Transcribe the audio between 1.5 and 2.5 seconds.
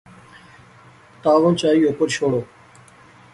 چائی اوپر شوڑو